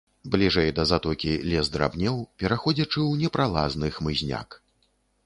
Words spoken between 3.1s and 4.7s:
непралазны хмызняк.